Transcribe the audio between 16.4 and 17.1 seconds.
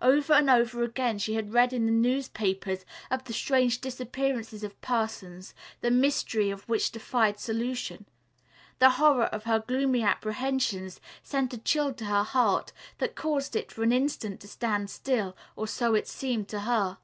to her.